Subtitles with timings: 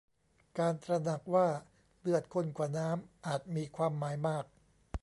[0.59, 1.47] การตระหนักว่า
[1.99, 4.45] เลือดข้นกว่าน้ำอาจมีความหมายมาก